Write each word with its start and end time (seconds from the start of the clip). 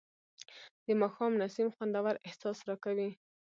د 0.85 0.87
ماښام 1.01 1.31
نسیم 1.41 1.67
خوندور 1.75 2.15
احساس 2.27 2.57
راکوي 2.69 3.09